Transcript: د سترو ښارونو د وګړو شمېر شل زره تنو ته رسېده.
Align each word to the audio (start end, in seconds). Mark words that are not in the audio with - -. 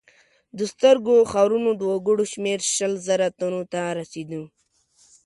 د 0.57 0.59
سترو 0.71 1.15
ښارونو 1.31 1.71
د 1.75 1.81
وګړو 1.91 2.25
شمېر 2.33 2.59
شل 2.75 2.93
زره 3.07 3.27
تنو 3.37 3.61
ته 3.71 3.81
رسېده. 3.99 4.41